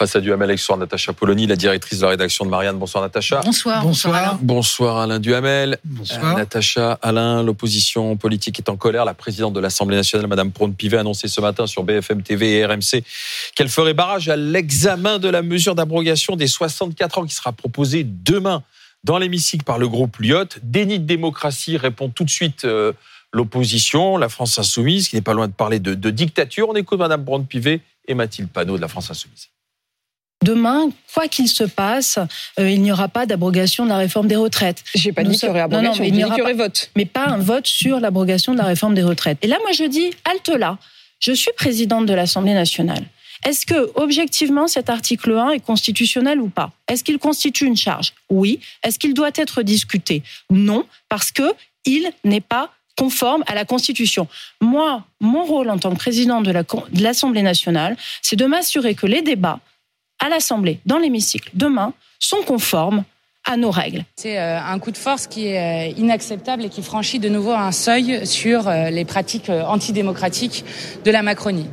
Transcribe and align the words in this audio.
Face 0.00 0.16
à 0.16 0.20
Duhamel 0.22 0.48
avec 0.48 0.66
Natacha 0.78 1.12
Polony, 1.12 1.46
la 1.46 1.56
directrice 1.56 1.98
de 1.98 2.04
la 2.04 2.08
rédaction 2.12 2.46
de 2.46 2.50
Marianne. 2.50 2.78
Bonsoir 2.78 3.04
Natacha. 3.04 3.42
Bonsoir. 3.44 3.82
Bonsoir. 3.82 4.38
Bonsoir 4.40 4.96
Alain 4.96 5.18
Duhamel. 5.18 5.76
Bonsoir. 5.84 6.24
Euh, 6.24 6.38
Natacha, 6.38 6.98
Alain, 7.02 7.42
l'opposition 7.42 8.16
politique 8.16 8.58
est 8.58 8.70
en 8.70 8.76
colère. 8.76 9.04
La 9.04 9.12
présidente 9.12 9.52
de 9.52 9.60
l'Assemblée 9.60 9.96
nationale, 9.96 10.26
Madame 10.26 10.48
Braun-Pivet, 10.48 10.96
a 10.96 11.00
annoncé 11.00 11.28
ce 11.28 11.42
matin 11.42 11.66
sur 11.66 11.84
BFM 11.84 12.22
TV 12.22 12.60
et 12.60 12.64
RMC 12.64 13.04
qu'elle 13.54 13.68
ferait 13.68 13.92
barrage 13.92 14.30
à 14.30 14.36
l'examen 14.36 15.18
de 15.18 15.28
la 15.28 15.42
mesure 15.42 15.74
d'abrogation 15.74 16.34
des 16.34 16.46
64 16.46 17.18
ans 17.18 17.26
qui 17.26 17.34
sera 17.34 17.52
proposée 17.52 18.02
demain 18.02 18.62
dans 19.04 19.18
l'hémicycle 19.18 19.64
par 19.64 19.78
le 19.78 19.86
groupe 19.86 20.16
Lyotte. 20.16 20.60
Déni 20.62 20.98
de 20.98 21.04
démocratie 21.04 21.76
répond 21.76 22.08
tout 22.08 22.24
de 22.24 22.30
suite 22.30 22.64
euh, 22.64 22.94
l'opposition, 23.32 24.16
la 24.16 24.28
France 24.28 24.58
insoumise, 24.58 25.08
qui 25.08 25.16
n'est 25.16 25.22
pas 25.22 25.34
loin 25.34 25.48
de 25.48 25.52
parler 25.52 25.78
de, 25.78 25.94
de 25.94 26.10
dictature. 26.10 26.68
On 26.68 26.74
écoute 26.74 26.98
Madame 26.98 27.22
Braun-Pivet 27.22 27.80
et 28.08 28.14
Mathilde 28.14 28.48
Panot 28.48 28.76
de 28.76 28.80
la 28.82 28.88
France 28.88 29.10
insoumise. 29.10 29.48
Demain, 30.42 30.88
quoi 31.14 31.28
qu'il 31.28 31.48
se 31.48 31.64
passe, 31.64 32.18
euh, 32.58 32.70
il 32.70 32.80
n'y 32.80 32.90
aura 32.92 33.08
pas 33.08 33.26
d'abrogation 33.26 33.84
de 33.84 33.90
la 33.90 33.98
réforme 33.98 34.26
des 34.26 34.36
retraites. 34.36 34.82
J'ai 34.94 35.12
pas 35.12 35.22
Nous 35.22 35.32
dit 35.32 35.38
qu'il 35.38 35.48
y 35.48 35.50
aurait 35.50 35.60
sommes- 35.60 35.70
non, 35.72 35.82
non, 35.82 35.90
abrogation, 35.90 36.02
mais 36.02 36.08
il 36.08 36.14
n'y 36.14 36.18
dit 36.34 36.40
aura 36.40 36.50
pas- 36.50 36.54
vote. 36.54 36.90
Mais 36.96 37.04
pas 37.04 37.26
un 37.26 37.38
vote 37.38 37.66
sur 37.66 38.00
l'abrogation 38.00 38.52
de 38.54 38.58
la 38.58 38.64
réforme 38.64 38.94
des 38.94 39.02
retraites. 39.02 39.36
Et 39.42 39.46
là, 39.46 39.58
moi, 39.60 39.72
je 39.72 39.84
dis, 39.84 40.10
halte 40.24 40.48
là. 40.48 40.78
Je 41.18 41.32
suis 41.32 41.50
présidente 41.54 42.06
de 42.06 42.14
l'Assemblée 42.14 42.54
nationale. 42.54 43.04
Est-ce 43.46 43.66
que, 43.66 43.90
objectivement, 43.96 44.66
cet 44.66 44.88
article 44.88 45.32
1 45.36 45.50
est 45.50 45.60
constitutionnel 45.60 46.40
ou 46.40 46.48
pas? 46.48 46.72
Est-ce 46.88 47.04
qu'il 47.04 47.18
constitue 47.18 47.66
une 47.66 47.76
charge? 47.76 48.14
Oui. 48.30 48.60
Est-ce 48.82 48.98
qu'il 48.98 49.12
doit 49.12 49.30
être 49.34 49.60
discuté? 49.62 50.22
Non, 50.48 50.86
parce 51.10 51.32
que 51.32 51.52
il 51.84 52.10
n'est 52.24 52.40
pas 52.40 52.70
conforme 53.04 53.42
à 53.46 53.54
la 53.60 53.64
Constitution. 53.64 54.24
Moi, 54.60 54.90
mon 55.20 55.44
rôle 55.52 55.68
en 55.74 55.78
tant 55.82 55.90
que 55.94 56.00
président 56.06 56.40
de 56.42 56.52
la- 56.56 56.64
de 56.98 57.02
l'Assemblée 57.02 57.42
nationale, 57.52 57.92
c'est 58.26 58.36
de 58.42 58.46
m'assurer 58.52 58.94
que 59.00 59.06
les 59.14 59.22
débats 59.22 59.60
à 60.24 60.28
l'Assemblée, 60.28 60.76
dans 60.90 60.98
l'hémicycle, 60.98 61.50
demain, 61.54 61.90
sont 62.18 62.42
conformes 62.52 63.02
à 63.52 63.56
nos 63.56 63.70
règles. 63.70 64.04
C'est 64.16 64.38
euh, 64.38 64.60
un 64.74 64.78
coup 64.78 64.90
de 64.90 64.98
force 65.06 65.26
qui 65.26 65.46
est 65.46 65.58
euh, 65.90 66.02
inacceptable 66.04 66.62
et 66.66 66.68
qui 66.68 66.82
franchit 66.82 67.18
de 67.26 67.30
nouveau 67.36 67.52
un 67.52 67.72
seuil 67.72 68.26
sur 68.26 68.68
euh, 68.68 68.90
les 68.90 69.06
pratiques 69.06 69.48
antidémocratiques 69.48 70.62
de 71.06 71.10
la 71.10 71.22
Macronie. 71.22 71.68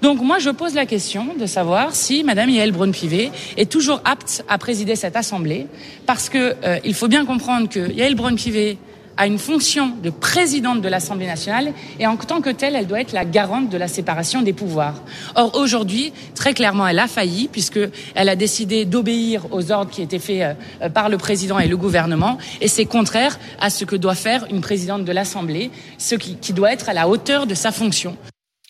Donc 0.00 0.20
moi, 0.22 0.38
je 0.38 0.50
pose 0.50 0.74
la 0.74 0.86
question 0.86 1.34
de 1.42 1.46
savoir 1.46 1.94
si 1.94 2.24
Madame 2.24 2.48
Yael 2.50 2.72
Braun-Pivet 2.72 3.30
est 3.58 3.70
toujours 3.70 4.00
apte 4.04 4.42
à 4.48 4.56
présider 4.56 4.96
cette 4.96 5.16
assemblée, 5.16 5.66
parce 6.06 6.28
que 6.30 6.42
euh, 6.64 6.78
il 6.90 6.94
faut 6.94 7.08
bien 7.08 7.24
comprendre 7.26 7.68
que 7.68 7.82
Yael 7.98 8.14
Braun-Pivet 8.14 8.78
a 9.16 9.26
une 9.26 9.38
fonction 9.38 9.92
de 10.02 10.10
présidente 10.10 10.80
de 10.82 10.88
l'Assemblée 10.88 11.26
nationale 11.26 11.72
et 11.98 12.06
en 12.06 12.16
tant 12.16 12.40
que 12.40 12.50
telle, 12.50 12.76
elle 12.76 12.86
doit 12.86 13.00
être 13.00 13.12
la 13.12 13.24
garante 13.24 13.70
de 13.70 13.76
la 13.76 13.88
séparation 13.88 14.42
des 14.42 14.52
pouvoirs. 14.52 15.02
Or 15.34 15.54
aujourd'hui, 15.56 16.12
très 16.34 16.54
clairement, 16.54 16.86
elle 16.86 16.98
a 16.98 17.08
failli 17.08 17.48
puisque 17.48 17.80
elle 18.14 18.28
a 18.28 18.36
décidé 18.36 18.84
d'obéir 18.84 19.46
aux 19.52 19.72
ordres 19.72 19.90
qui 19.90 20.02
étaient 20.02 20.18
faits 20.18 20.56
euh, 20.82 20.88
par 20.88 21.08
le 21.08 21.18
président 21.18 21.58
et 21.58 21.68
le 21.68 21.76
gouvernement 21.76 22.38
et 22.60 22.68
c'est 22.68 22.84
contraire 22.84 23.38
à 23.60 23.70
ce 23.70 23.84
que 23.84 23.96
doit 23.96 24.14
faire 24.14 24.46
une 24.50 24.60
présidente 24.60 25.04
de 25.04 25.12
l'Assemblée, 25.12 25.70
ce 25.98 26.14
qui, 26.14 26.36
qui 26.36 26.52
doit 26.52 26.72
être 26.72 26.88
à 26.88 26.94
la 26.94 27.08
hauteur 27.08 27.46
de 27.46 27.54
sa 27.54 27.72
fonction. 27.72 28.16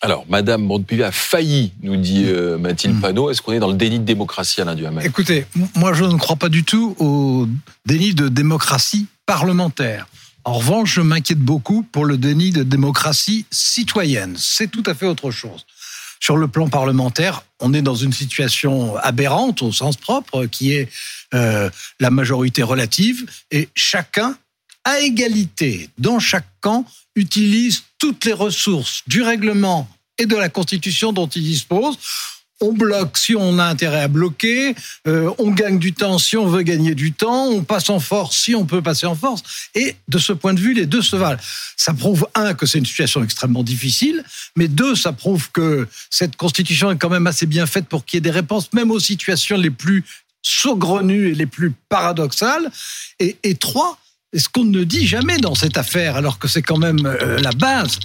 Alors, 0.02 0.27
Madame 0.28 0.67
Braun-Pivet 0.69 1.05
a 1.05 1.11
failli, 1.11 1.72
nous 1.83 1.97
dit 1.97 2.27
euh, 2.27 2.58
Mathilde 2.58 2.97
Mm. 2.97 3.00
Panot. 3.00 3.30
Est-ce 3.30 3.41
qu'on 3.41 3.52
est 3.52 3.58
dans 3.58 3.69
le 3.69 3.74
déni 3.74 3.98
de 3.98 4.05
démocratie, 4.05 4.61
Alain 4.61 4.74
Duhamel? 4.74 5.05
Écoutez, 5.06 5.47
moi 5.74 5.94
je 5.94 6.05
ne 6.05 6.17
crois 6.19 6.36
pas 6.36 6.48
du 6.50 6.64
tout 6.64 6.94
au 6.98 7.48
déni 7.86 8.14
de 8.14 8.28
démocratie 8.28 9.06
parlementaire. 9.24 10.06
En 10.47 10.58
revanche, 10.58 10.94
je 10.94 11.00
m'inquiète 11.00 11.41
beaucoup 11.41 11.83
pour 11.83 12.05
le 12.05 12.16
déni 12.16 12.50
de 12.50 12.62
démocratie 12.62 13.47
citoyenne. 13.50 14.36
C'est 14.39 14.70
tout 14.70 14.84
à 14.86 14.94
fait 14.94 15.06
autre 15.06 15.33
chose. 15.33 15.66
Sur 16.20 16.36
le 16.36 16.47
plan 16.47 16.69
parlementaire, 16.69 17.42
on 17.58 17.75
est 17.75 17.83
dans 17.83 17.97
une 17.97 18.12
situation 18.12 18.96
aberrante 18.98 19.62
au 19.62 19.73
sens 19.73 19.96
propre, 19.96 20.46
qui 20.46 20.73
est 20.73 20.89
euh, 21.34 21.68
la 21.98 22.11
majorité 22.11 22.62
relative, 22.62 23.29
et 23.51 23.68
chacun, 23.74 24.39
à 24.84 25.01
égalité, 25.01 25.90
dans 25.98 26.20
chaque 26.20 26.46
camp, 26.61 26.86
utilise 27.17 27.83
toutes 27.98 28.24
les 28.24 28.33
ressources 28.33 29.02
du 29.08 29.23
règlement 29.23 29.89
et 30.17 30.27
de 30.27 30.36
la 30.36 30.48
Constitution 30.48 31.13
dont 31.13 31.27
il 31.27 31.42
dispose 31.42 31.98
on 32.61 32.72
bloque 32.72 33.18
si 33.18 33.34
on 33.36 33.58
a 33.58 33.64
intérêt 33.64 34.02
à 34.02 34.08
bloquer, 34.08 34.74
euh, 35.06 35.30
on 35.39 35.50
gagne 35.50 35.78
du 35.78 35.92
temps 35.92 36.18
si 36.18 36.36
on 36.36 36.46
veut 36.46 36.62
gagner 36.62 36.94
du 36.94 37.12
temps, 37.12 37.46
on 37.46 37.62
passe 37.62 37.90
en 37.90 38.00
force 38.00 38.36
si 38.36 38.55
on 38.55 38.64
peut 38.64 38.83
passer 38.83 39.06
en 39.06 39.14
force. 39.14 39.42
Et 39.74 39.96
de 40.08 40.18
ce 40.18 40.33
point 40.33 40.55
de 40.55 40.61
vue, 40.61 40.72
les 40.72 40.86
deux 40.86 41.02
se 41.02 41.16
valent. 41.16 41.40
Ça 41.77 41.92
prouve, 41.92 42.27
un, 42.34 42.55
que 42.55 42.66
c'est 42.66 42.78
une 42.78 42.86
situation 42.86 43.22
extrêmement 43.22 43.62
difficile, 43.62 44.24
mais 44.56 44.68
deux, 44.68 44.95
ça 44.95 45.12
prouve 45.12 45.50
que 45.50 45.86
cette 46.11 46.36
constitution 46.36 46.90
est 46.90 46.98
quand 46.98 47.11
même 47.11 47.27
assez 47.27 47.46
bien 47.46 47.66
faite 47.66 47.86
pour 47.86 48.05
qu'il 48.05 48.16
y 48.16 48.18
ait 48.18 48.20
des 48.22 48.30
réponses, 48.30 48.72
même 48.72 48.90
aux 48.90 49.00
situations 49.00 49.56
les 49.56 49.70
plus 49.70 50.05
saugrenues 50.42 51.30
et 51.30 51.34
les 51.34 51.46
plus 51.46 51.72
paradoxales. 51.89 52.70
Et, 53.18 53.36
et 53.42 53.55
trois, 53.55 53.98
et 54.33 54.39
ce 54.39 54.48
qu'on 54.48 54.64
ne 54.64 54.84
dit 54.84 55.06
jamais 55.06 55.39
dans 55.39 55.55
cette 55.55 55.77
affaire, 55.77 56.16
alors 56.16 56.39
que 56.39 56.48
c'est 56.48 56.62
quand 56.62 56.78
même 56.78 57.05
euh, 57.05 57.39
la 57.39 57.52
base, 57.52 57.98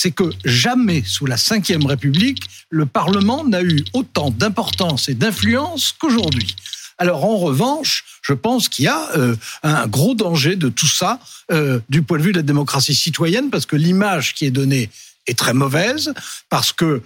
c'est 0.00 0.12
que 0.12 0.30
jamais 0.44 1.02
sous 1.04 1.26
la 1.26 1.34
Ve 1.34 1.86
République, 1.86 2.44
le 2.70 2.86
Parlement 2.86 3.42
n'a 3.42 3.64
eu 3.64 3.84
autant 3.94 4.30
d'importance 4.30 5.08
et 5.08 5.14
d'influence 5.14 5.92
qu'aujourd'hui. 5.98 6.54
Alors 6.98 7.24
en 7.24 7.36
revanche, 7.36 8.04
je 8.22 8.32
pense 8.32 8.68
qu'il 8.68 8.84
y 8.84 8.88
a 8.88 9.10
euh, 9.16 9.34
un 9.64 9.88
gros 9.88 10.14
danger 10.14 10.54
de 10.54 10.68
tout 10.68 10.86
ça 10.86 11.18
euh, 11.50 11.80
du 11.88 12.02
point 12.02 12.18
de 12.18 12.22
vue 12.22 12.30
de 12.30 12.36
la 12.36 12.44
démocratie 12.44 12.94
citoyenne, 12.94 13.50
parce 13.50 13.66
que 13.66 13.74
l'image 13.74 14.34
qui 14.34 14.46
est 14.46 14.52
donnée 14.52 14.88
est 15.26 15.36
très 15.36 15.52
mauvaise, 15.52 16.14
parce 16.48 16.72
que 16.72 17.02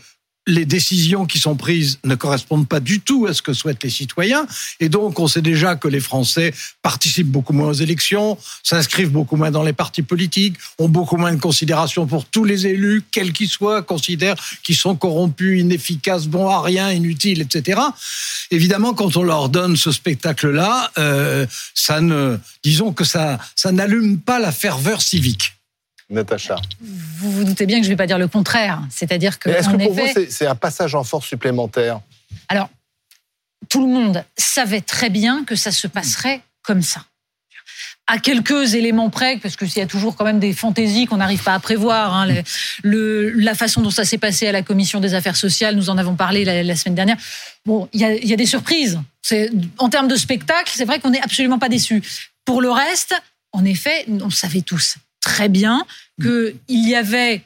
les 0.46 0.64
décisions 0.64 1.24
qui 1.24 1.38
sont 1.38 1.54
prises 1.54 1.98
ne 2.04 2.16
correspondent 2.16 2.66
pas 2.66 2.80
du 2.80 3.00
tout 3.00 3.26
à 3.26 3.34
ce 3.34 3.42
que 3.42 3.52
souhaitent 3.52 3.82
les 3.84 3.90
citoyens. 3.90 4.46
Et 4.80 4.88
donc, 4.88 5.20
on 5.20 5.28
sait 5.28 5.42
déjà 5.42 5.76
que 5.76 5.86
les 5.86 6.00
Français 6.00 6.52
participent 6.82 7.30
beaucoup 7.30 7.52
moins 7.52 7.68
aux 7.68 7.72
élections, 7.74 8.36
s'inscrivent 8.64 9.10
beaucoup 9.10 9.36
moins 9.36 9.52
dans 9.52 9.62
les 9.62 9.72
partis 9.72 10.02
politiques, 10.02 10.56
ont 10.78 10.88
beaucoup 10.88 11.16
moins 11.16 11.32
de 11.32 11.40
considération 11.40 12.06
pour 12.06 12.24
tous 12.24 12.44
les 12.44 12.66
élus, 12.66 13.04
quels 13.12 13.32
qu'ils 13.32 13.48
soient, 13.48 13.82
considèrent 13.82 14.36
qu'ils 14.64 14.76
sont 14.76 14.96
corrompus, 14.96 15.60
inefficaces, 15.60 16.26
bons 16.26 16.48
à 16.48 16.60
rien, 16.60 16.90
inutiles, 16.90 17.40
etc. 17.40 17.80
Évidemment, 18.50 18.94
quand 18.94 19.16
on 19.16 19.22
leur 19.22 19.48
donne 19.48 19.76
ce 19.76 19.92
spectacle-là, 19.92 20.90
euh, 20.98 21.46
ça 21.74 22.00
ne, 22.00 22.38
disons 22.64 22.92
que 22.92 23.04
ça, 23.04 23.38
ça 23.54 23.70
n'allume 23.70 24.18
pas 24.18 24.40
la 24.40 24.50
ferveur 24.50 25.02
civique. 25.02 25.54
Natacha. 26.12 26.56
Vous 26.80 27.30
vous 27.32 27.44
doutez 27.44 27.66
bien 27.66 27.78
que 27.78 27.84
je 27.84 27.88
ne 27.88 27.92
vais 27.94 27.96
pas 27.96 28.06
dire 28.06 28.18
le 28.18 28.28
contraire. 28.28 28.80
C'est-à-dire 28.90 29.38
que, 29.38 29.48
Est-ce 29.50 29.68
que 29.68 29.76
pour 29.76 29.98
effet, 29.98 30.12
vous, 30.24 30.26
c'est- 30.30 30.46
un 30.46 30.54
passage 30.54 30.94
en 30.94 31.04
force 31.04 31.26
supplémentaire 31.26 32.00
alors 32.48 32.68
tout 33.68 33.86
le 33.86 33.92
monde 33.92 34.24
savait 34.36 34.80
très 34.80 35.08
bien 35.08 35.44
que 35.44 35.54
ça 35.56 35.70
se 35.70 35.86
passerait 35.86 36.40
comme 36.62 36.82
ça. 36.82 37.04
À 38.08 38.18
quelques 38.18 38.74
éléments 38.74 39.08
près, 39.08 39.36
parce 39.38 39.56
qu'il 39.56 39.68
y 39.76 39.80
a 39.80 39.86
toujours 39.86 40.16
quand 40.16 40.24
même 40.24 40.40
des 40.40 40.52
fantaisies 40.52 41.06
qu'on 41.06 41.18
n'arrive 41.18 41.42
pas 41.42 41.54
à 41.54 41.60
prévoir. 41.60 42.14
hein. 42.14 42.26
Le- 42.26 42.42
le- 42.82 43.30
la 43.30 43.54
façon 43.54 43.80
dont 43.80 43.90
ça 43.90 44.04
s'est 44.04 44.18
passé 44.18 44.48
à 44.48 44.52
la 44.52 44.62
commission 44.62 44.98
des 45.00 45.14
affaires 45.14 45.36
sociales, 45.36 45.76
nous 45.76 45.88
en 45.88 45.96
avons 45.98 46.16
parlé 46.16 46.44
la, 46.44 46.62
la 46.64 46.76
semaine 46.76 46.96
dernière. 46.96 47.16
Bon, 47.64 47.88
il 47.92 48.00
y 48.00 48.04
a, 48.04 48.14
il 48.14 48.26
y 48.26 48.32
a 48.32 48.36
des 48.36 48.46
surprises. 48.46 49.00
En 49.78 49.88
termes 49.88 50.08
de 50.08 50.16
spectacle, 50.16 50.72
c'est 50.74 50.84
vrai 50.84 50.98
qu'on 50.98 51.10
n'est 51.10 51.22
absolument 51.22 51.60
pas 51.60 51.68
déçus. 51.68 52.02
Pour 52.44 52.60
le 52.60 52.70
reste, 52.70 53.14
en 53.52 53.64
effet, 53.64 54.04
on 54.08 54.30
savait 54.30 54.62
tous 54.62 54.96
très 55.32 55.48
bien 55.48 55.84
qu'il 56.20 56.54
y 56.88 56.94
avait 56.94 57.42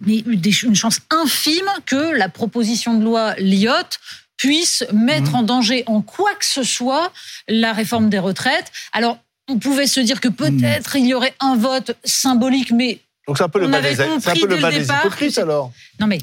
mais 0.00 0.18
une 0.18 0.74
chance 0.74 0.98
infime 1.10 1.70
que 1.86 2.02
la 2.16 2.28
proposition 2.28 2.92
de 2.98 3.02
loi 3.04 3.34
Lyotte 3.38 3.98
puisse 4.36 4.84
mettre 4.92 5.30
Mhm. 5.30 5.36
en 5.36 5.42
danger 5.44 5.84
en 5.86 6.02
quoi 6.02 6.34
que 6.34 6.44
ce 6.44 6.62
soit 6.62 7.10
la 7.48 7.72
réforme 7.72 8.10
des 8.10 8.18
retraites. 8.18 8.70
Alors, 8.92 9.16
on 9.48 9.58
pouvait 9.58 9.86
se 9.86 10.00
dire 10.00 10.20
que 10.20 10.28
peut-être 10.28 10.96
il 10.96 11.06
y 11.06 11.14
aurait 11.14 11.34
un 11.40 11.56
vote 11.56 11.96
symbolique, 12.04 12.70
mais 12.72 13.00
Donc 13.26 13.38
c'est 13.38 13.44
un 13.44 13.48
peu 13.48 13.60
le 13.60 13.66
On 13.66 13.70
mal 13.70 13.80
avait 13.84 13.90
des, 13.90 13.96
c'est 13.96 14.02
un 14.04 14.14
compris 14.16 14.40
peu 14.40 14.46
le 14.48 14.54
dès 14.56 14.60
mal 14.60 14.72
le 14.72 14.78
des 14.78 14.84
départ 14.84 15.06
alors. 15.38 15.72
non 16.00 16.06
mais 16.06 16.18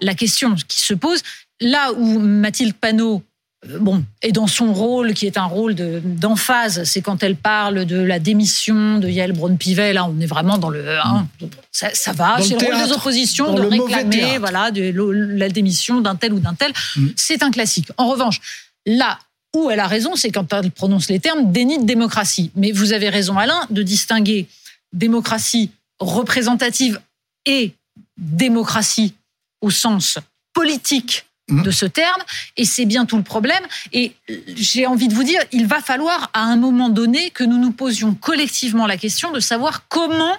la 0.00 0.14
question 0.14 0.54
qui 0.68 0.80
se 0.80 0.94
pose, 0.94 1.22
là 1.60 1.92
où 1.92 2.18
Mathilde 2.18 2.74
Panot 2.74 3.22
bon, 3.80 4.04
est 4.22 4.32
dans 4.32 4.46
son 4.46 4.72
rôle, 4.72 5.14
qui 5.14 5.26
est 5.26 5.38
un 5.38 5.44
rôle 5.44 5.74
de- 5.74 6.00
d'emphase, 6.04 6.84
c'est 6.84 7.00
quand 7.00 7.22
elle 7.22 7.36
parle 7.36 7.84
de 7.84 7.96
la 7.96 8.18
démission 8.18 8.98
de 8.98 9.08
Yael 9.08 9.32
Braun-Pivet. 9.32 9.92
Là, 9.92 10.06
on 10.06 10.20
est 10.20 10.26
vraiment 10.26 10.58
dans 10.58 10.70
le. 10.70 10.98
hein, 10.98 11.26
ça, 11.70 11.90
ça 11.94 12.12
va, 12.12 12.38
le 12.38 12.44
c'est 12.44 12.60
le, 12.60 12.66
rôle 12.66 12.86
des 12.86 12.92
oppositions 12.92 13.54
de 13.54 13.62
réclamer 13.62 14.38
voilà, 14.38 14.70
de, 14.70 14.92
la 14.92 15.48
démission 15.48 16.00
d'un 16.00 16.16
tel 16.16 16.32
ou 16.32 16.40
d'un 16.40 16.54
tel. 16.54 16.72
Mm. 16.96 17.06
C'est 17.16 17.42
un 17.42 17.50
classique. 17.50 17.88
En 17.96 18.08
revanche, 18.08 18.40
là 18.86 19.18
où 19.54 19.70
elle 19.70 19.80
a 19.80 19.86
raison, 19.86 20.16
c'est 20.16 20.30
quand 20.30 20.52
elle 20.52 20.70
prononce 20.70 21.08
les 21.08 21.20
termes 21.20 21.52
déni 21.52 21.78
de 21.78 21.84
démocratie. 21.84 22.50
Mais 22.56 22.72
vous 22.72 22.92
avez 22.92 23.10
raison, 23.10 23.36
Alain, 23.38 23.66
de 23.70 23.82
distinguer 23.82 24.48
démocratie 24.92 25.70
représentative 26.00 27.00
et 27.46 27.74
démocratie 28.16 29.14
au 29.60 29.70
sens 29.70 30.18
politique. 30.52 31.26
De 31.60 31.70
ce 31.70 31.86
terme, 31.86 32.22
et 32.56 32.64
c'est 32.64 32.86
bien 32.86 33.04
tout 33.04 33.16
le 33.16 33.22
problème. 33.22 33.62
Et 33.92 34.12
j'ai 34.56 34.86
envie 34.86 35.08
de 35.08 35.14
vous 35.14 35.24
dire, 35.24 35.40
il 35.52 35.66
va 35.66 35.80
falloir 35.80 36.30
à 36.32 36.42
un 36.42 36.56
moment 36.56 36.88
donné 36.88 37.30
que 37.30 37.44
nous 37.44 37.58
nous 37.58 37.72
posions 37.72 38.14
collectivement 38.14 38.86
la 38.86 38.96
question 38.96 39.30
de 39.30 39.40
savoir 39.40 39.88
comment 39.88 40.36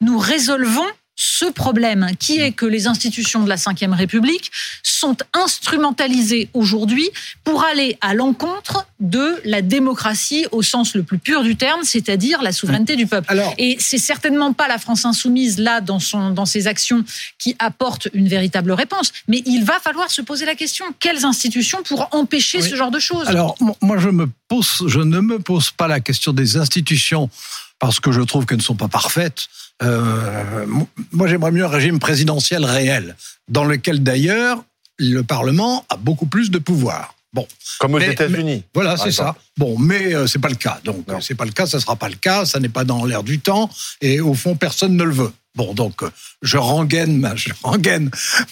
nous 0.00 0.18
résolvons 0.18 0.86
ce 1.16 1.44
problème 1.46 2.10
qui 2.18 2.38
est 2.40 2.52
que 2.52 2.66
les 2.66 2.86
institutions 2.86 3.42
de 3.44 3.48
la 3.48 3.56
Ve 3.56 3.92
République 3.92 4.50
sont 4.82 5.16
instrumentalisées 5.32 6.48
aujourd'hui 6.54 7.08
pour 7.44 7.64
aller 7.64 7.96
à 8.00 8.14
l'encontre 8.14 8.86
de 9.00 9.40
la 9.44 9.62
démocratie 9.62 10.46
au 10.50 10.62
sens 10.62 10.94
le 10.94 11.02
plus 11.02 11.18
pur 11.18 11.42
du 11.42 11.56
terme, 11.56 11.82
c'est-à-dire 11.84 12.42
la 12.42 12.52
souveraineté 12.52 12.96
du 12.96 13.06
peuple. 13.06 13.26
Alors- 13.30 13.54
Et 13.58 13.76
c'est 13.78 13.98
certainement 13.98 14.52
pas 14.52 14.66
la 14.68 14.78
France 14.78 15.04
insoumise 15.04 15.58
là 15.58 15.80
dans 15.80 16.00
son 16.00 16.30
dans 16.30 16.46
ses 16.46 16.66
actions 16.66 17.04
qui 17.38 17.54
apporte 17.58 18.08
une 18.12 18.28
véritable 18.28 18.72
réponse, 18.72 19.12
mais 19.28 19.42
il 19.46 19.64
va 19.64 19.78
falloir 19.80 20.10
se 20.10 20.22
poser 20.22 20.46
la 20.46 20.54
question 20.54 20.84
quelles 20.98 21.24
institutions 21.24 21.82
pour 21.84 22.08
empêcher 22.12 22.58
Oui. 22.60 22.68
ce 22.68 22.74
genre 22.76 22.90
de 22.90 22.98
choses? 22.98 23.28
Alors, 23.28 23.54
mo- 23.60 23.76
moi, 23.80 23.98
je, 23.98 24.08
me 24.08 24.28
pose, 24.48 24.84
je 24.86 25.00
ne 25.00 25.20
me 25.20 25.38
pose 25.38 25.70
pas 25.70 25.86
la 25.88 26.00
question 26.00 26.32
des 26.32 26.56
institutions 26.56 27.30
parce 27.78 28.00
que 28.00 28.10
je 28.12 28.20
trouve 28.22 28.46
qu'elles 28.46 28.58
ne 28.58 28.62
sont 28.62 28.76
pas 28.76 28.88
parfaites. 28.88 29.48
Euh, 29.82 30.66
mo- 30.66 30.88
moi, 31.12 31.26
j'aimerais 31.26 31.50
mieux 31.50 31.64
un 31.64 31.68
régime 31.68 31.98
présidentiel 31.98 32.64
réel, 32.64 33.16
dans 33.48 33.64
lequel 33.64 34.02
d'ailleurs 34.02 34.62
le 34.98 35.22
Parlement 35.22 35.84
a 35.88 35.96
beaucoup 35.96 36.26
plus 36.26 36.50
de 36.50 36.58
pouvoir. 36.58 37.14
Bon, 37.32 37.48
Comme 37.80 37.94
aux 37.94 37.98
États-Unis. 37.98 38.62
voilà, 38.72 38.96
c'est 38.96 39.10
ça. 39.10 39.34
Bon, 39.56 39.76
mais 39.76 40.14
euh, 40.14 40.28
c'est 40.28 40.38
pas 40.38 40.48
le 40.48 40.54
cas. 40.54 40.78
Donc, 40.84 41.04
euh, 41.08 41.18
c'est 41.20 41.34
pas 41.34 41.44
le 41.44 41.50
cas, 41.50 41.66
ça 41.66 41.80
sera 41.80 41.96
pas 41.96 42.08
le 42.08 42.14
cas, 42.14 42.44
ça 42.46 42.60
n'est 42.60 42.68
pas 42.68 42.84
dans 42.84 43.04
l'air 43.04 43.24
du 43.24 43.40
temps, 43.40 43.68
et 44.00 44.20
au 44.20 44.34
fond, 44.34 44.54
personne 44.54 44.96
ne 44.96 45.02
le 45.02 45.12
veut. 45.12 45.32
Bon, 45.56 45.74
donc, 45.74 46.04
euh, 46.04 46.10
je 46.42 46.58
rengaine 46.58 47.18
ma, 47.18 47.34
je 47.34 47.48
rengaine 47.62 48.08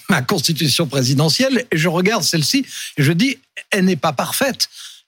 ma 0.09 0.21
constitution 0.21 0.85
présidentielle 0.87 1.65
et 1.71 1.77
je 1.77 1.87
regarde 1.87 2.23
celle-ci 2.23 2.65
et 2.97 3.03
je 3.03 3.13
dis, 3.13 3.37
elle 3.71 3.85
n'est 3.85 3.95
pas 3.95 4.11
parfaite. 4.11 4.67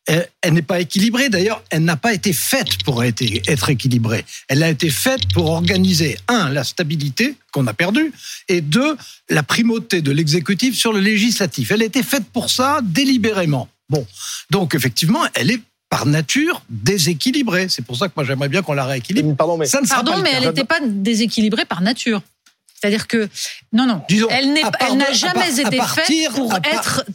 Euh, 0.10 0.24
Elle 0.42 0.54
n'est 0.54 0.62
pas 0.62 0.80
équilibrée. 0.80 1.30
D'ailleurs, 1.30 1.64
elle 1.72 1.84
n'a 1.84 1.98
pas 1.98 2.14
été 2.14 2.32
faite 2.32 2.84
pour 2.84 3.04
être, 3.04 3.24
être 3.50 3.70
équilibrée. 3.70 4.24
Elle 4.48 4.62
a 4.62 4.70
été 4.70 4.90
faite 4.92 5.34
pour 5.34 5.50
organiser, 5.50 6.18
un, 6.28 6.50
la 6.50 6.64
stabilité 6.64 7.36
qu'on 7.52 7.66
a 7.68 7.74
perdue, 7.74 8.12
et 8.48 8.62
deux, 8.62 8.96
la 9.30 9.42
primauté 9.42 10.02
de 10.02 10.12
l'exécutif 10.12 10.78
sur 10.78 10.94
le 10.94 11.00
législatif. 11.00 11.72
Elle 11.72 11.82
a 11.82 11.86
été 11.86 12.04
faite 12.04 12.26
pour 12.32 12.52
ça 12.52 12.80
délibérément. 12.84 13.68
Bon, 13.90 14.06
donc 14.52 14.76
effectivement, 14.76 15.24
elle 15.34 15.50
est 15.52 15.62
par 15.90 16.06
nature 16.06 16.64
déséquilibrée. 16.70 17.68
C'est 17.70 17.84
pour 17.86 17.96
ça 17.98 18.08
que 18.08 18.14
moi 18.16 18.26
j'aimerais 18.26 18.50
bien 18.50 18.62
qu'on 18.62 18.74
la 18.74 18.86
rééquilibre. 18.86 19.36
Pardon, 19.36 19.58
mais 19.58 19.66
Ça 19.66 19.82
ne 19.82 19.86
sera 19.88 20.04
Pardon, 20.04 20.22
mais 20.22 20.32
elle 20.34 20.48
n'était 20.48 20.64
pas 20.66 20.80
déséquilibrée 20.84 21.66
par 21.66 21.82
nature. 21.82 22.22
C'est-à-dire 22.80 23.08
que 23.08 23.30
non, 23.74 23.88
non, 23.88 24.02
Disons, 24.10 24.28
elle 24.30 24.54
n'a 24.54 25.12
jamais 25.14 25.40
à 25.42 25.50
été 25.50 25.78
partir- 25.78 26.04
faite 26.06 26.32
pour 26.36 26.54
à 26.54 26.60
part- 26.60 26.74
être 26.74 27.06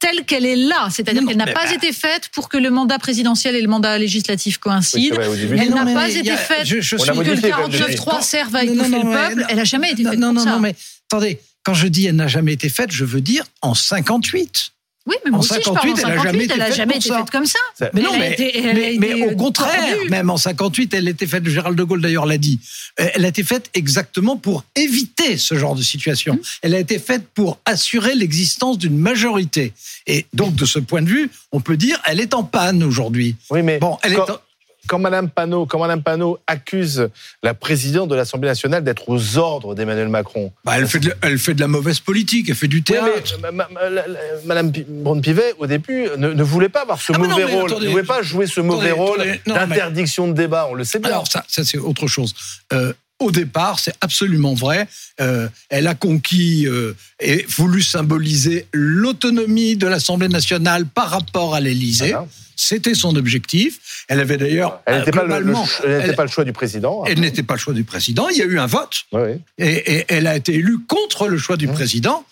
telle 0.00 0.24
qu'elle 0.24 0.46
est 0.46 0.56
là. 0.56 0.88
C'est-à-dire 0.90 1.24
qu'elle 1.26 1.36
n'a 1.36 1.44
mais 1.46 1.52
pas 1.52 1.66
bah- 1.66 1.74
été 1.74 1.92
faite 1.92 2.30
pour 2.32 2.48
que 2.48 2.56
le 2.56 2.70
mandat 2.70 2.98
présidentiel 2.98 3.54
et 3.54 3.60
le 3.60 3.68
mandat 3.68 3.98
législatif 3.98 4.58
coïncident. 4.58 5.14
vrai. 5.14 5.28
Elle 5.58 5.70
n'a 5.70 5.84
pas 5.84 6.08
été 6.08 6.30
a- 6.30 6.36
faite 6.36 6.66
je- 6.66 6.80
je 6.80 6.96
pour 6.96 7.04
que 7.04 7.10
le 7.10 7.16
modifié, 7.16 7.50
comme 7.50 7.70
49.3 7.70 8.12
Quand- 8.14 8.22
serve 8.22 8.56
à 8.56 8.64
étouffer 8.64 8.88
le 8.88 9.02
peuple. 9.12 9.46
Elle 9.48 9.56
n'a 9.56 9.64
jamais 9.64 9.92
été 9.92 10.02
faite 10.02 10.18
non, 10.18 10.32
non, 10.32 10.44
non, 10.44 10.58
mais 10.58 10.74
attendez, 11.10 11.38
quand 11.62 11.74
je 11.74 11.86
dis 11.86 12.06
elle 12.06 12.16
n'a 12.16 12.28
jamais 12.28 12.54
été 12.54 12.68
faite, 12.68 12.90
je 12.90 13.04
veux 13.04 13.20
dire 13.20 13.44
en 13.62 13.74
58. 13.74 14.72
Oui, 15.10 15.16
mais 15.24 15.30
moi 15.32 15.40
En 15.40 15.42
aussi, 15.42 15.54
je 15.54 15.70
parle 15.70 15.88
58, 15.96 16.04
en 16.04 16.08
elle 16.08 16.16
58, 16.18 16.56
n'a 16.56 16.70
jamais 16.70 16.96
été 16.96 17.08
faite 17.08 17.30
comme 17.30 17.46
ça. 17.46 17.58
Mais 17.92 18.00
non, 18.00 18.10
mais, 18.16 18.36
mais, 18.38 18.96
mais 19.00 19.22
euh, 19.22 19.32
au 19.32 19.36
contraire, 19.36 19.94
tordue. 19.94 20.08
même 20.08 20.30
en 20.30 20.36
58, 20.36 20.94
elle 20.94 21.08
était 21.08 21.26
faite, 21.26 21.48
Gérald 21.48 21.76
de 21.76 21.82
Gaulle 21.82 22.00
d'ailleurs 22.00 22.26
l'a 22.26 22.38
dit, 22.38 22.60
euh, 23.00 23.08
elle 23.14 23.24
a 23.24 23.28
été 23.28 23.42
faite 23.42 23.70
exactement 23.74 24.36
pour 24.36 24.64
éviter 24.76 25.36
ce 25.36 25.56
genre 25.56 25.74
de 25.74 25.82
situation. 25.82 26.34
Mmh. 26.34 26.40
Elle 26.62 26.74
a 26.76 26.78
été 26.78 27.00
faite 27.00 27.24
pour 27.34 27.58
assurer 27.64 28.14
l'existence 28.14 28.78
d'une 28.78 28.96
majorité. 28.96 29.72
Et 30.06 30.26
donc, 30.32 30.54
de 30.54 30.64
ce 30.64 30.78
point 30.78 31.02
de 31.02 31.08
vue, 31.08 31.28
on 31.50 31.60
peut 31.60 31.76
dire, 31.76 32.00
elle 32.06 32.20
est 32.20 32.32
en 32.34 32.44
panne 32.44 32.82
aujourd'hui. 32.84 33.34
Oui, 33.50 33.62
mais 33.62 33.78
Bon, 33.78 33.98
elle 34.02 34.12
est 34.12 34.18
en- 34.20 34.38
quand 34.88 34.98
Madame 34.98 35.28
Panot, 35.30 35.66
quand 35.66 35.78
Madame 35.78 36.02
Panot 36.02 36.38
accuse 36.46 37.08
la 37.42 37.54
présidente 37.54 38.08
de 38.08 38.14
l'Assemblée 38.14 38.48
nationale 38.48 38.82
d'être 38.82 39.08
aux 39.08 39.36
ordres 39.38 39.74
d'Emmanuel 39.74 40.08
Macron. 40.08 40.52
Bah, 40.64 40.72
elle, 40.76 40.86
fait 40.88 40.98
de, 41.00 41.08
la- 41.10 41.14
elle 41.22 41.38
fait 41.38 41.54
de 41.54 41.60
la 41.60 41.68
mauvaise 41.68 42.00
politique, 42.00 42.48
elle 42.48 42.54
fait 42.56 42.66
du 42.68 42.78
Oui, 42.78 42.82
théâtre. 42.82 43.38
mais 43.42 43.52
ma- 43.52 43.68
ma- 43.68 43.88
la- 43.90 44.06
la- 44.08 44.18
Madame 44.46 44.72
Pi- 44.72 44.84
Braun-Pivet, 44.88 45.54
au 45.58 45.66
début, 45.66 46.08
ne, 46.16 46.30
ne 46.32 46.42
voulait 46.42 46.68
pas 46.68 46.82
avoir 46.82 47.00
ce 47.00 47.12
Ah, 47.14 47.18
mais 47.18 47.28
non, 47.28 47.34
mauvais 47.34 47.44
mais 47.46 47.52
rôle, 47.60 47.70
attendez, 47.70 47.86
ne 47.86 47.90
voulait 47.90 48.02
pas 48.04 48.22
jouer 48.22 48.46
ce 48.46 48.60
mauvais 48.60 48.90
attendez, 48.90 49.00
rôle 49.10 49.18
mais- 49.46 49.52
d'interdiction 49.54 50.28
de 50.28 50.32
débat. 50.32 50.66
On 50.70 50.74
le 50.74 50.84
sait 50.84 50.98
bien. 50.98 51.10
Alors 51.10 51.26
ça, 51.28 51.44
ça 51.48 51.64
c'est 51.64 51.78
autre 51.78 52.06
chose. 52.06 52.34
Euh, 52.72 52.92
au 53.20 53.30
départ, 53.30 53.78
c'est 53.78 53.94
absolument 54.00 54.54
vrai. 54.54 54.88
Euh, 55.20 55.48
elle 55.68 55.86
a 55.86 55.94
conquis 55.94 56.66
euh, 56.66 56.94
et 57.20 57.44
voulu 57.48 57.82
symboliser 57.82 58.66
l'autonomie 58.72 59.76
de 59.76 59.86
l'Assemblée 59.86 60.28
nationale 60.28 60.86
par 60.86 61.10
rapport 61.10 61.54
à 61.54 61.60
l'Élysée. 61.60 62.10
Voilà. 62.10 62.26
C'était 62.56 62.94
son 62.94 63.16
objectif. 63.16 63.78
Elle 64.08 64.20
avait 64.20 64.36
d'ailleurs 64.36 64.80
elle 64.84 64.98
n'était 64.98 65.10
euh, 65.10 65.12
pas, 65.12 65.38
le- 65.40 66.14
pas 66.14 66.26
choix 66.26 66.44
du 66.44 66.52
président. 66.52 67.04
elle 67.06 67.20
n'était 67.20 67.42
pas 67.42 67.54
le 67.54 67.58
choix 67.60 67.72
du 67.74 67.84
président. 67.84 68.28
Il 68.28 68.36
y 68.36 68.42
a 68.42 68.44
eu 68.44 68.58
un 68.58 68.66
vote 68.66 69.04
Oui, 69.12 69.30
et, 69.58 69.94
et 70.00 70.04
elle 70.08 70.26
a 70.26 70.36
été 70.36 70.54
élue 70.54 70.78
contre 70.86 71.28
le 71.28 71.38
choix 71.38 71.56
du 71.56 71.68
Mmh. 71.68 71.72
président. 71.72 72.24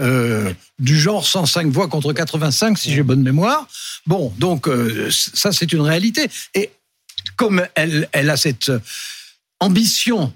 euh, 0.00 0.52
du 0.80 0.98
genre 0.98 1.24
105 1.24 1.68
voix 1.68 1.86
contre 1.88 2.12
85, 2.12 2.76
si 2.78 2.92
j'ai 2.92 3.02
bonne 3.04 3.22
mémoire. 3.22 3.68
Bon, 4.06 4.32
donc 4.38 4.68
ça, 5.10 5.52
c'est 5.52 5.72
une 5.72 5.82
réalité. 5.82 6.28
Et 6.54 6.70
comme 7.36 7.64
elle, 7.76 8.08
elle 8.12 8.28
a 8.30 8.36
cette 8.36 8.72
ambition 9.64 10.32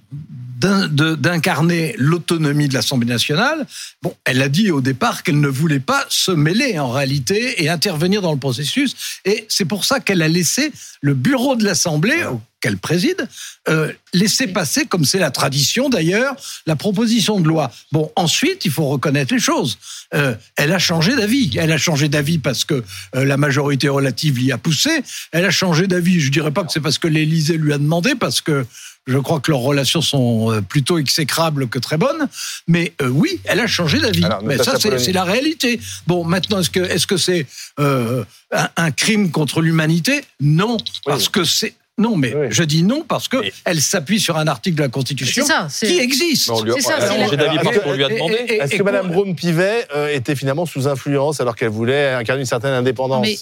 d'incarner 0.59 1.95
l'autonomie 1.99 2.67
de 2.67 2.75
l'Assemblée 2.75 3.09
nationale, 3.09 3.65
bon, 4.03 4.13
elle 4.25 4.43
a 4.43 4.49
dit 4.49 4.73
au 4.73 4.81
départ 4.81 5.23
qu'elle 5.23 5.39
ne 5.39 5.49
voulait 5.49 5.79
pas 5.79 6.05
se 6.09 6.33
mêler 6.33 6.81
en 6.81 6.91
réalité 6.91 7.63
et 7.63 7.69
intervenir 7.69 8.23
dans 8.23 8.33
le 8.33 8.39
processus. 8.39 9.21
Et 9.25 9.47
c'est 9.49 9.67
pour 9.67 9.85
ça 9.85 10.01
qu'elle 10.01 10.21
a 10.21 10.27
laissé 10.27 10.73
le 11.01 11.15
bureau 11.15 11.55
de 11.55 11.65
l'Assemblée, 11.65 12.25
qu'elle 12.61 12.79
préside, 12.79 13.29
euh, 13.69 13.93
laisser 14.13 14.49
passer, 14.49 14.87
comme 14.87 15.05
c'est 15.05 15.19
la 15.19 15.31
tradition 15.31 15.89
d'ailleurs, 15.89 16.35
la 16.67 16.77
proposition 16.77 17.41
de 17.41 17.49
loi. 17.49 17.71
Bon, 17.93 18.11
ensuite, 18.17 18.65
il 18.65 18.71
faut 18.71 18.87
reconnaître 18.87 19.33
les 19.33 19.41
choses. 19.41 19.79
Euh, 20.15 20.35
elle 20.57 20.73
a 20.73 20.79
changé 20.79 21.15
d'avis. 21.15 21.57
Elle 21.59 21.73
a 21.73 21.79
changé 21.79 22.09
d'avis 22.09 22.39
parce 22.39 22.65
que 22.65 22.83
euh, 23.15 23.25
la 23.25 23.37
majorité 23.37 23.89
relative 23.89 24.39
l'y 24.39 24.53
a 24.53 24.59
poussé. 24.59 25.03
Elle 25.33 25.45
a 25.45 25.51
changé 25.51 25.87
d'avis. 25.87 26.21
Je 26.21 26.31
dirais 26.31 26.51
pas 26.51 26.65
que 26.65 26.73
c'est 26.73 26.81
parce 26.81 26.99
que 26.99 27.09
l'Élysée 27.09 27.59
lui 27.59 27.73
a 27.73 27.79
demandé, 27.79 28.15
parce 28.15 28.41
que 28.41 28.67
je 29.07 29.17
crois 29.17 29.41
que 29.41 29.51
leurs 29.51 29.61
relations 29.61 30.03
sont 30.03 30.53
euh, 30.53 30.61
plutôt 30.61 30.99
exécrables 30.99 31.69
que 31.69 31.79
très 31.79 31.97
bonnes. 31.97 32.29
Mais 32.67 32.93
euh, 33.01 33.09
oui, 33.09 33.41
elle 33.45 33.61
a 33.61 33.67
changé 33.67 33.99
d'avis. 34.01 34.25
Mais 34.45 34.59
ça, 34.59 34.79
c'est 34.79 34.99
c'est 34.99 35.13
la 35.13 35.25
réalité. 35.25 35.81
Bon, 36.07 36.25
maintenant, 36.25 36.61
est-ce 36.61 36.71
que 36.71 36.81
est-ce 36.81 37.07
que 37.07 37.17
c'est 37.17 37.47
euh, 37.81 38.25
un, 38.53 38.69
un 38.77 38.91
crime 38.91 39.31
contre 39.31 39.63
l'humanité? 39.63 40.25
Non, 40.41 40.77
parce 41.05 41.29
que 41.29 41.45
c'est 41.45 41.75
non, 41.99 42.17
mais 42.17 42.35
Oui. 42.35 42.47
je 42.51 42.63
dis 42.63 42.83
non 42.83 43.05
parce 43.07 43.29
que 43.29 43.37
Mais- 43.39 43.53
elle 43.65 43.81
s'appuie 43.83 44.21
sur 44.21 44.39
un 44.39 44.47
article 44.47 44.77
de 44.77 44.83
la 44.83 44.89
Constitution 44.89 45.45
C'est 45.45 45.53
ça, 45.53 45.67
c'est- 45.71 45.87
qui 45.89 45.99
existe. 45.99 46.49
On 46.51 46.63
lui 46.63 46.73
a- 46.73 48.09
demandé. 48.09 48.35
Est-ce 48.61 48.75
que 48.77 48.83
Madame 48.83 49.07
quoi- 49.09 49.17
Braun-Pivet 49.17 49.87
euh, 49.95 50.09
était 50.15 50.37
finalement 50.37 50.67
sous 50.67 50.87
influence 50.89 51.41
alors 51.41 51.57
qu'elle 51.57 51.69
voulait 51.71 52.13
incarner 52.15 52.41
une 52.43 52.47
certaine 52.47 52.73
indépendance 52.73 53.27
Mais 53.27 53.37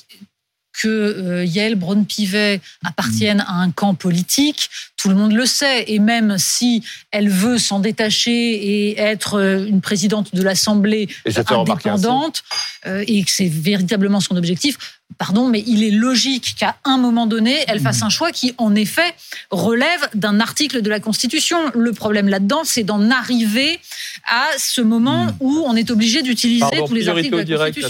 que 0.83 0.89
euh, 0.89 1.45
Yael 1.47 1.75
Braun-Pivet 1.75 2.61
appartienne 2.85 3.43
à 3.47 3.55
un 3.63 3.71
camp 3.71 3.95
politique, 3.95 4.69
tout 4.99 5.09
le 5.09 5.15
monde 5.15 5.33
le 5.33 5.47
sait. 5.47 5.85
Et 5.91 5.99
même 5.99 6.37
si 6.39 6.83
elle 7.13 7.31
veut 7.31 7.57
s'en 7.59 7.81
détacher 7.81 8.31
et 8.91 8.99
être 9.01 9.39
euh, 9.39 9.65
une 9.67 9.81
présidente 9.81 10.35
de 10.35 10.43
l'Assemblée 10.43 11.09
indépendante, 12.05 12.43
euh, 12.87 13.03
et 13.07 13.25
que 13.25 13.31
c'est 13.31 13.49
véritablement 13.49 14.21
son 14.21 14.37
objectif, 14.37 14.77
pardon, 15.19 15.49
mais 15.49 15.63
il 15.67 15.83
est 15.83 15.91
logique 15.91 16.57
qu'à 16.59 16.77
un 16.85 16.99
moment 16.99 17.27
donné, 17.27 17.65
elle 17.69 17.81
fasse 17.81 18.03
un 18.03 18.09
choix 18.09 18.33
qui, 18.33 18.55
en 18.59 18.75
effet, 18.75 19.15
relève 19.51 20.09
d'un 20.15 20.41
article 20.41 20.83
de 20.83 20.91
la 20.91 21.01
Constitution. 21.01 21.59
Le 21.75 21.93
problème 21.93 22.29
là-dedans, 22.29 22.63
c'est 22.65 22.83
d'en 22.83 23.11
arriver 23.11 23.79
à 24.27 24.47
ce 24.59 24.81
moment 24.81 25.29
où 25.41 25.65
on 25.67 25.77
est 25.77 25.91
obligé 25.91 26.23
d'utiliser 26.23 26.67
tous 26.87 26.95
les 26.95 27.09
articles 27.09 27.45
de 27.45 27.55
la 27.55 27.67
Constitution. 27.67 27.89